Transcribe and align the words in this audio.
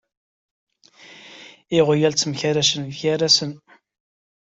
Iɣyal 1.77 2.13
temkerracen 2.15 2.83
buygarasen. 2.87 3.51